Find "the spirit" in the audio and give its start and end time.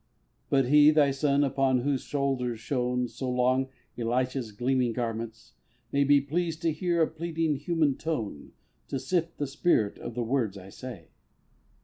9.37-9.99